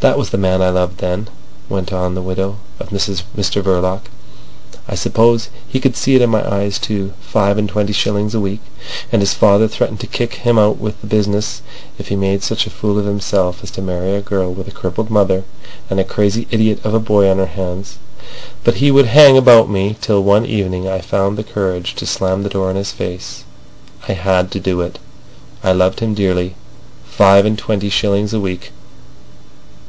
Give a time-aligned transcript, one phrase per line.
[0.00, 1.26] "That was the man I loved then,"
[1.68, 4.02] went on the widow of Mr Verloc.
[4.86, 7.12] "I suppose he could see it in my eyes too.
[7.20, 8.60] Five and twenty shillings a week,
[9.10, 11.60] and his father threatened to kick him out of the business
[11.98, 14.70] if he made such a fool of himself as to marry a girl with a
[14.70, 15.42] crippled mother
[15.90, 17.98] and a crazy idiot of a boy on her hands.
[18.62, 22.44] But he would hang about me, till one evening I found the courage to slam
[22.44, 23.42] the door in his face.
[24.08, 25.00] I had to do it.
[25.64, 26.54] I loved him dearly.
[27.06, 28.70] Five and twenty shillings a week!